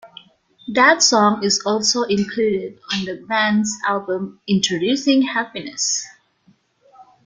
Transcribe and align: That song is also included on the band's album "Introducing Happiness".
That 0.67 1.03
song 1.03 1.43
is 1.43 1.61
also 1.63 2.01
included 2.01 2.79
on 2.91 3.05
the 3.05 3.23
band's 3.27 3.69
album 3.87 4.39
"Introducing 4.47 5.21
Happiness". 5.21 6.07